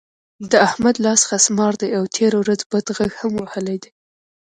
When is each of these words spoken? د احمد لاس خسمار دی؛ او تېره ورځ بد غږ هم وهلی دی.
د 0.51 0.53
احمد 0.67 0.95
لاس 1.05 1.21
خسمار 1.29 1.73
دی؛ 1.81 1.89
او 1.97 2.03
تېره 2.15 2.37
ورځ 2.43 2.59
بد 2.71 2.85
غږ 2.97 3.11
هم 3.21 3.31
وهلی 3.41 3.77
دی. 3.83 3.91